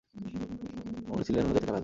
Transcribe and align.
উনি 1.07 1.23
ছিলেন 1.27 1.41
অন্যদের 1.41 1.59
থেকে 1.59 1.71
আলাদা। 1.71 1.79